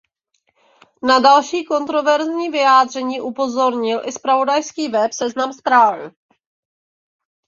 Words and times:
Na 1.03 1.19
další 1.19 1.65
kontroverzní 1.65 2.49
vyjádření 2.49 3.21
upozornil 3.21 4.01
i 4.05 4.11
zpravodajský 4.11 4.87
web 4.87 5.13
Seznam 5.13 5.53
zprávy. 5.53 6.11